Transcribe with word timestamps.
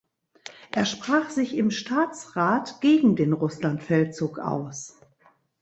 Er 0.71 0.87
sprach 0.87 1.29
sich 1.29 1.55
im 1.55 1.69
Staatsrat 1.69 2.81
gegen 2.81 3.15
den 3.15 3.33
Russlandfeldzug 3.33 4.39
aus. 4.39 4.97